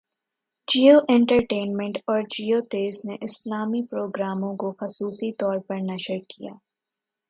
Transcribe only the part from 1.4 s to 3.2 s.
ٹینمنٹ اور جیو تیز نے